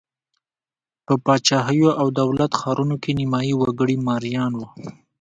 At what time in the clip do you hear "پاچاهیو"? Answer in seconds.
1.25-1.89